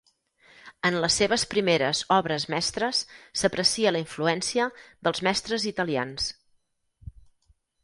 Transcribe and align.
En 0.89 0.95
les 1.01 1.17
seves 1.21 1.43
primeres 1.51 2.01
obres 2.15 2.47
mestres 2.53 3.03
s'aprecia 3.43 3.93
la 3.95 4.03
influència 4.05 4.67
dels 5.09 5.23
mestres 5.29 5.71
italians. 5.75 6.33